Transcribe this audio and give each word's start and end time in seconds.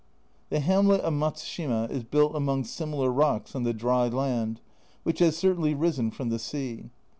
The 0.49 0.61
hamlet 0.61 1.01
of 1.01 1.13
Matsushima 1.13 1.91
is 1.91 2.03
built 2.03 2.33
among 2.35 2.63
similar 2.63 3.11
rocks 3.11 3.53
on 3.55 3.61
the 3.61 3.71
dry 3.71 4.07
land, 4.07 4.59
which 5.03 5.19
has 5.19 5.37
certainly 5.37 5.75
risen 5.75 6.09
from 6.09 6.29
the 6.29 6.39
sea. 6.39 6.89